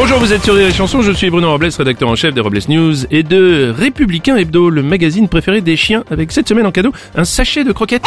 Bonjour, 0.00 0.20
vous 0.20 0.32
êtes 0.32 0.44
sur 0.44 0.54
les 0.54 0.72
chansons, 0.72 1.02
je 1.02 1.10
suis 1.10 1.28
Bruno 1.28 1.50
Robles, 1.50 1.70
rédacteur 1.76 2.08
en 2.08 2.14
chef 2.14 2.32
des 2.32 2.40
Robles 2.40 2.60
News 2.68 2.94
et 3.10 3.24
de 3.24 3.74
Républicain 3.76 4.36
Hebdo, 4.36 4.70
le 4.70 4.84
magazine 4.84 5.28
préféré 5.28 5.60
des 5.60 5.76
chiens, 5.76 6.04
avec 6.08 6.30
cette 6.30 6.48
semaine 6.48 6.66
en 6.66 6.70
cadeau 6.70 6.92
un 7.16 7.24
sachet 7.24 7.64
de 7.64 7.72
croquettes. 7.72 8.04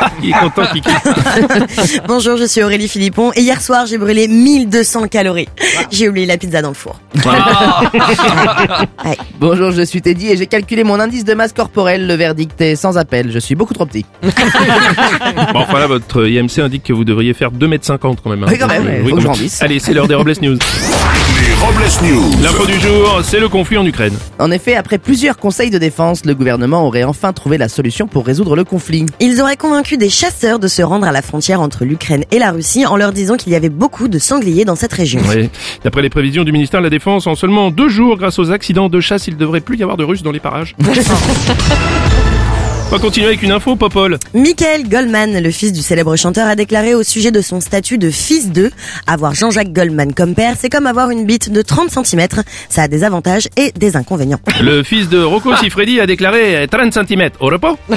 Ah, 0.00 0.10
Il 0.22 0.30
est 0.30 0.32
content, 0.32 0.62
Kiki. 0.72 0.88
Bonjour, 2.06 2.36
je 2.36 2.44
suis 2.44 2.62
Aurélie 2.62 2.86
Philippon 2.88 3.32
et 3.34 3.40
hier 3.40 3.60
soir 3.60 3.86
j'ai 3.86 3.98
brûlé 3.98 4.28
1200 4.28 5.08
calories. 5.08 5.48
J'ai 5.90 6.08
oublié 6.08 6.24
la 6.24 6.36
pizza 6.36 6.62
dans 6.62 6.68
le 6.68 6.74
four. 6.74 7.00
Ouais. 9.04 9.16
Bonjour, 9.40 9.70
je 9.70 9.82
suis 9.82 10.02
Teddy 10.02 10.28
et 10.28 10.36
j'ai 10.36 10.46
calculé 10.46 10.84
mon 10.84 10.98
indice 11.00 11.24
de 11.24 11.32
masse 11.34 11.52
corporelle. 11.52 12.06
Le 12.06 12.14
verdict 12.14 12.60
est 12.60 12.76
sans 12.76 12.98
appel. 12.98 13.30
Je 13.32 13.38
suis 13.38 13.54
beaucoup 13.54 13.72
trop 13.74 13.86
petit. 13.86 14.04
Bon, 14.22 14.30
enfin 15.60 15.78
là, 15.78 15.86
votre 15.86 16.26
IMC 16.28 16.58
indique 16.58 16.82
que 16.84 16.92
vous 16.92 17.04
devriez 17.04 17.32
faire 17.32 17.50
2m50 17.52 17.98
quand 18.22 18.30
même. 18.30 18.42
hein. 18.44 18.48
Oui, 18.50 18.58
quand 18.58 18.66
même, 18.66 18.84
que 19.04 19.10
quand 19.10 19.36
même. 19.38 19.48
Allez, 19.60 19.78
c'est 19.78 19.94
l'heure 19.94 20.08
des 20.08 20.14
Robles 20.14 20.34
News. 20.42 20.58
Les 21.40 21.54
Robles 21.54 22.12
News. 22.12 22.42
L'info 22.42 22.66
du 22.66 22.78
jour, 22.78 23.20
c'est 23.22 23.40
le 23.40 23.48
conflit 23.48 23.78
en 23.78 23.86
Ukraine. 23.86 24.14
En 24.38 24.50
effet, 24.50 24.74
après 24.74 24.98
plusieurs 24.98 25.38
conseils 25.38 25.70
de 25.70 25.78
défense, 25.78 26.24
le 26.24 26.34
gouvernement 26.34 26.86
aurait 26.86 27.04
enfin 27.04 27.32
trouvé 27.32 27.56
la 27.56 27.68
solution 27.68 28.06
pour 28.06 28.26
résoudre 28.26 28.56
le 28.56 28.64
conflit. 28.64 29.06
Ils 29.18 29.40
auraient 29.40 29.56
convaincu 29.56 29.96
des 29.96 30.10
chasseurs 30.10 30.58
de 30.58 30.68
se 30.68 30.82
rendre 30.82 31.06
à 31.06 31.12
la 31.12 31.22
frontière 31.22 31.60
entre 31.60 31.84
l'Ukraine 31.84 32.24
et 32.30 32.38
la 32.38 32.50
Russie 32.50 32.84
en 32.84 32.96
leur 32.96 33.12
disant 33.12 33.36
qu'il 33.36 33.52
y 33.52 33.56
avait 33.56 33.68
beaucoup 33.70 34.08
de 34.08 34.18
sangliers 34.18 34.64
dans 34.64 34.76
cette 34.76 34.92
région. 34.92 35.20
Oui. 35.28 35.48
D'après 35.82 36.02
les 36.02 36.10
prévisions 36.10 36.44
du 36.44 36.52
ministère 36.52 36.80
de 36.80 36.86
la 36.86 36.90
Défense, 36.90 37.26
en 37.26 37.34
seulement 37.34 37.70
deux 37.70 37.88
jours, 37.88 38.18
grâce 38.18 38.38
aux 38.38 38.50
accidents 38.50 38.88
de 38.88 39.00
chasse, 39.00 39.26
il 39.28 39.34
ne 39.34 39.38
devrait 39.38 39.60
plus 39.60 39.78
y 39.78 39.82
avoir 39.82 39.96
de 39.96 40.04
Russes 40.04 40.22
dans 40.22 40.32
les 40.32 40.40
parages. 40.40 40.76
On 42.90 42.92
va 42.92 43.00
continuer 43.00 43.26
avec 43.26 43.42
une 43.42 43.52
info, 43.52 43.76
Popol. 43.76 44.16
Michael 44.32 44.88
Goldman, 44.88 45.42
le 45.42 45.50
fils 45.50 45.74
du 45.74 45.82
célèbre 45.82 46.16
chanteur, 46.16 46.48
a 46.48 46.56
déclaré 46.56 46.94
au 46.94 47.02
sujet 47.02 47.30
de 47.30 47.42
son 47.42 47.60
statut 47.60 47.98
de 47.98 48.10
fils 48.10 48.50
d'eux, 48.50 48.70
avoir 49.06 49.34
Jean-Jacques 49.34 49.74
Goldman 49.74 50.14
comme 50.14 50.34
père, 50.34 50.54
c'est 50.58 50.70
comme 50.70 50.86
avoir 50.86 51.10
une 51.10 51.26
bite 51.26 51.52
de 51.52 51.60
30 51.60 51.90
cm. 51.90 52.26
Ça 52.70 52.84
a 52.84 52.88
des 52.88 53.04
avantages 53.04 53.46
et 53.58 53.72
des 53.72 53.94
inconvénients. 53.94 54.40
Le 54.62 54.82
fils 54.82 55.10
de 55.10 55.22
Rocco 55.22 55.54
Siffredi 55.56 56.00
a 56.00 56.06
déclaré 56.06 56.66
30 56.70 56.94
cm 56.94 57.28
au 57.40 57.48
repos. 57.48 57.76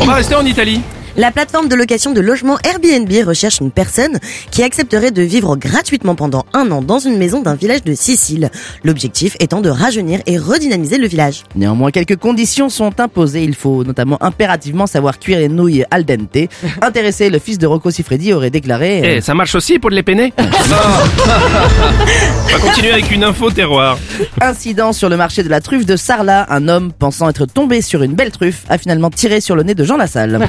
On 0.00 0.06
va 0.06 0.14
rester 0.14 0.34
en 0.34 0.46
Italie. 0.46 0.80
La 1.16 1.32
plateforme 1.32 1.68
de 1.68 1.74
location 1.74 2.12
de 2.12 2.20
logement 2.20 2.58
Airbnb 2.64 3.10
recherche 3.26 3.60
une 3.60 3.70
personne 3.70 4.18
qui 4.50 4.62
accepterait 4.62 5.10
de 5.10 5.22
vivre 5.22 5.56
gratuitement 5.56 6.14
pendant 6.14 6.46
un 6.52 6.70
an 6.70 6.82
dans 6.82 6.98
une 6.98 7.18
maison 7.18 7.42
d'un 7.42 7.56
village 7.56 7.82
de 7.82 7.94
Sicile. 7.94 8.50
L'objectif 8.84 9.36
étant 9.40 9.60
de 9.60 9.68
rajeunir 9.68 10.20
et 10.26 10.38
redynamiser 10.38 10.98
le 10.98 11.08
village. 11.08 11.42
Néanmoins, 11.56 11.90
quelques 11.90 12.16
conditions 12.16 12.68
sont 12.68 13.00
imposées. 13.00 13.42
Il 13.42 13.54
faut 13.54 13.84
notamment 13.84 14.22
impérativement 14.22 14.86
savoir 14.86 15.18
cuire 15.18 15.38
les 15.38 15.48
nouilles 15.48 15.84
al 15.90 16.04
dente. 16.04 16.48
Intéressé, 16.82 17.28
le 17.28 17.38
fils 17.38 17.58
de 17.58 17.66
Rocco 17.66 17.90
Siffredi 17.90 18.32
aurait 18.32 18.50
déclaré... 18.50 19.00
Eh, 19.02 19.18
euh, 19.18 19.20
ça 19.20 19.34
marche 19.34 19.54
aussi 19.54 19.78
pour 19.78 19.90
les 19.90 20.02
peiner 20.02 20.32
On 20.38 22.52
va 22.52 22.58
continuer 22.60 22.92
avec 22.92 23.10
une 23.10 23.24
info 23.24 23.50
terroir. 23.50 23.98
Incident 24.40 24.92
sur 24.92 25.08
le 25.08 25.16
marché 25.16 25.42
de 25.42 25.48
la 25.48 25.60
truffe 25.60 25.86
de 25.86 25.96
Sarlat. 25.96 26.46
Un 26.50 26.68
homme 26.68 26.92
pensant 26.92 27.28
être 27.28 27.46
tombé 27.46 27.82
sur 27.82 28.02
une 28.02 28.14
belle 28.14 28.30
truffe 28.30 28.64
a 28.68 28.78
finalement 28.78 29.10
tiré 29.10 29.40
sur 29.40 29.56
le 29.56 29.62
nez 29.62 29.74
de 29.74 29.84
Jean 29.84 29.96
Lassalle. 29.96 30.38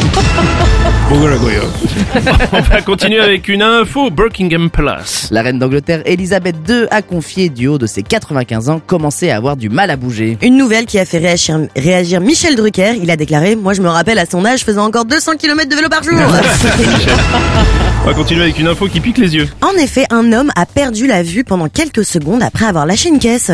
On 2.52 2.60
va 2.60 2.82
continuer 2.82 3.18
avec 3.18 3.48
une 3.48 3.62
info 3.62 4.10
Buckingham 4.10 4.70
Palace. 4.70 5.26
La 5.32 5.42
reine 5.42 5.58
d'Angleterre 5.58 6.02
Elisabeth 6.04 6.54
II 6.68 6.86
a 6.92 7.02
confié 7.02 7.48
du 7.48 7.66
haut 7.66 7.78
de 7.78 7.86
ses 7.86 8.04
95 8.04 8.68
ans 8.68 8.80
commencer 8.86 9.28
à 9.28 9.36
avoir 9.36 9.56
du 9.56 9.68
mal 9.68 9.90
à 9.90 9.96
bouger. 9.96 10.38
Une 10.40 10.56
nouvelle 10.56 10.86
qui 10.86 11.00
a 11.00 11.04
fait 11.04 11.18
réagir, 11.18 11.66
réagir 11.74 12.20
Michel 12.20 12.54
Drucker. 12.54 12.92
Il 13.02 13.10
a 13.10 13.16
déclaré, 13.16 13.56
moi 13.56 13.74
je 13.74 13.82
me 13.82 13.88
rappelle 13.88 14.20
à 14.20 14.26
son 14.26 14.44
âge 14.44 14.60
faisant 14.60 14.84
encore 14.84 15.04
200 15.04 15.32
km 15.36 15.68
de 15.68 15.74
vélo 15.74 15.88
par 15.88 16.04
jour. 16.04 16.14
On 18.02 18.06
va 18.06 18.14
continuer 18.14 18.44
avec 18.44 18.58
une 18.58 18.66
info 18.66 18.86
qui 18.86 18.98
pique 18.98 19.18
les 19.18 19.34
yeux. 19.34 19.46
En 19.60 19.74
effet, 19.74 20.06
un 20.10 20.32
homme 20.32 20.50
a 20.56 20.64
perdu 20.64 21.06
la 21.06 21.22
vue 21.22 21.44
pendant 21.44 21.68
quelques 21.68 22.04
secondes 22.04 22.42
après 22.42 22.64
avoir 22.64 22.86
lâché 22.86 23.10
une 23.10 23.18
caisse. 23.18 23.50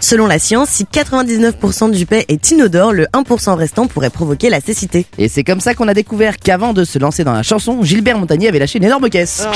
Selon 0.00 0.26
la 0.26 0.38
science, 0.38 0.70
si 0.70 0.84
99% 0.84 1.90
du 1.90 2.06
paix 2.06 2.24
est 2.28 2.50
inodore, 2.50 2.94
le 2.94 3.06
1% 3.12 3.54
restant 3.56 3.88
pourrait 3.88 4.08
provoquer 4.08 4.48
la 4.48 4.62
cécité. 4.62 5.04
Et 5.18 5.28
c'est 5.28 5.44
comme 5.44 5.60
ça 5.60 5.74
qu'on 5.74 5.86
a 5.86 5.92
découvert 5.92 6.38
qu'avant 6.38 6.72
de 6.72 6.84
se 6.84 6.98
lancer 7.00 7.24
dans 7.24 7.32
la 7.32 7.42
chanson, 7.42 7.82
Gilbert 7.82 8.18
Montagnier 8.18 8.48
avait 8.48 8.58
lâché 8.58 8.78
une 8.78 8.84
énorme 8.84 9.08
caisse. 9.10 9.46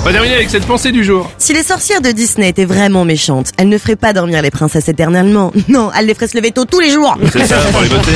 On 0.00 0.04
va 0.04 0.12
terminer 0.12 0.34
avec 0.36 0.50
cette 0.50 0.64
pensée 0.66 0.92
du 0.92 1.04
jour. 1.04 1.30
Si 1.38 1.52
les 1.52 1.62
sorcières 1.62 2.00
de 2.00 2.10
Disney 2.10 2.48
étaient 2.48 2.64
vraiment 2.64 3.04
méchantes, 3.04 3.52
elles 3.58 3.68
ne 3.68 3.78
feraient 3.78 3.96
pas 3.96 4.12
dormir 4.12 4.40
les 4.42 4.50
princesses 4.50 4.88
éternellement. 4.88 5.52
Non, 5.68 5.90
elles 5.96 6.06
les 6.06 6.14
feraient 6.14 6.28
se 6.28 6.36
lever 6.36 6.50
tôt 6.50 6.64
tous 6.64 6.80
les 6.80 6.90
jours. 6.90 7.16
C'est 7.30 7.46
ça, 7.46 7.56
pour 7.72 7.82
les 7.82 7.88
voter. 7.88 8.12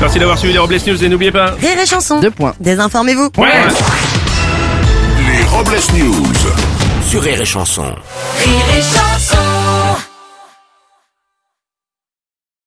Merci 0.00 0.18
d'avoir 0.18 0.38
suivi 0.38 0.54
les 0.54 0.58
Robles 0.58 0.78
News 0.86 1.04
et 1.04 1.08
n'oubliez 1.10 1.30
pas... 1.32 1.50
Rire 1.60 1.78
et 1.82 1.86
chanson. 1.86 2.20
Deux 2.20 2.30
points. 2.30 2.54
Désinformez-vous. 2.58 3.28
Ouais. 3.36 3.48
Les 5.18 5.44
Robles 5.44 5.76
News. 5.98 6.32
Sur 7.06 7.22
Rire 7.22 7.40
et 7.40 7.44
Chanson. 7.44 7.84